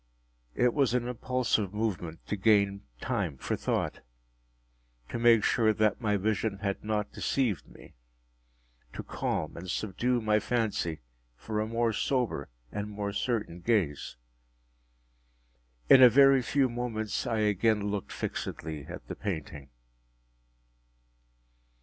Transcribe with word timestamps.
It 0.55 0.73
was 0.73 0.95
an 0.95 1.07
impulsive 1.07 1.75
movement 1.75 2.25
to 2.25 2.35
gain 2.35 2.87
time 3.01 3.37
for 3.37 3.55
thought—to 3.55 5.19
make 5.19 5.43
sure 5.43 5.73
that 5.73 6.01
my 6.01 6.17
vision 6.17 6.57
had 6.57 6.83
not 6.83 7.11
deceived 7.13 7.67
me—to 7.67 9.03
calm 9.03 9.55
and 9.55 9.69
subdue 9.69 10.19
my 10.19 10.39
fancy 10.39 11.01
for 11.35 11.59
a 11.59 11.67
more 11.67 11.93
sober 11.93 12.49
and 12.71 12.89
more 12.89 13.13
certain 13.13 13.59
gaze. 13.61 14.15
In 15.87 16.01
a 16.01 16.09
very 16.09 16.41
few 16.41 16.67
moments 16.67 17.27
I 17.27 17.41
again 17.41 17.91
looked 17.91 18.11
fixedly 18.11 18.87
at 18.87 19.07
the 19.07 19.15
painting. 19.15 19.69